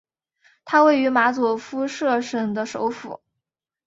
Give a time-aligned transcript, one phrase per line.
[0.65, 3.19] 它位于马佐夫舍省的首府。